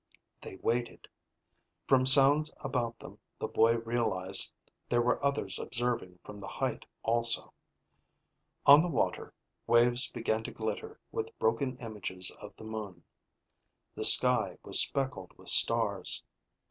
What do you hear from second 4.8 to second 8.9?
there were others observing from the height also. On the